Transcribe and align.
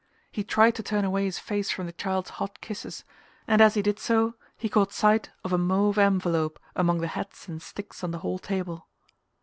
He 0.31 0.43
tried 0.43 0.73
to 0.73 0.81
turn 0.81 1.05
away 1.05 1.25
his 1.25 1.37
face 1.37 1.69
from 1.69 1.85
the 1.85 1.91
child's 1.93 2.31
hot 2.41 2.59
kisses; 2.59 3.03
and 3.47 3.61
as 3.61 3.75
he 3.75 3.83
did 3.83 3.99
so 3.99 4.33
he 4.57 4.67
caught 4.67 4.91
sight 4.91 5.29
of 5.43 5.53
a 5.53 5.59
mauve 5.59 5.99
envelope 5.99 6.59
among 6.75 7.01
the 7.01 7.07
hats 7.09 7.47
and 7.47 7.61
sticks 7.61 8.03
on 8.03 8.09
the 8.09 8.17
hall 8.25 8.39
table. 8.39 8.87